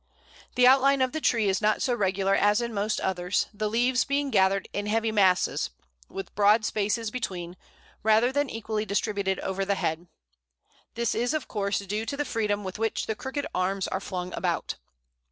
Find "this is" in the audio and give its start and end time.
10.95-11.35